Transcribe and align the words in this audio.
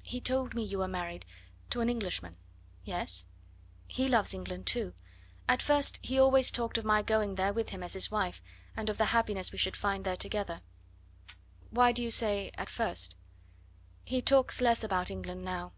"He 0.00 0.22
told 0.22 0.54
me 0.54 0.64
you 0.64 0.78
were 0.78 0.88
married 0.88 1.26
to 1.68 1.82
an 1.82 1.90
Englishman." 1.90 2.38
"Yes?" 2.84 3.26
"He 3.86 4.08
loves 4.08 4.32
England 4.32 4.64
too. 4.64 4.94
At 5.50 5.60
first 5.60 5.98
he 6.00 6.18
always 6.18 6.50
talked 6.50 6.78
of 6.78 6.86
my 6.86 7.02
going 7.02 7.34
there 7.34 7.52
with 7.52 7.68
him 7.68 7.82
as 7.82 7.92
his 7.92 8.10
wife, 8.10 8.40
and 8.74 8.88
of 8.88 8.96
the 8.96 9.04
happiness 9.12 9.52
we 9.52 9.58
should 9.58 9.76
find 9.76 10.06
there 10.06 10.16
together." 10.16 10.62
"Why 11.68 11.92
do 11.92 12.02
you 12.02 12.10
say 12.10 12.52
'at 12.54 12.70
first'?" 12.70 13.16
"He 14.02 14.22
talks 14.22 14.62
less 14.62 14.82
about 14.82 15.10
England 15.10 15.44
now." 15.44 15.72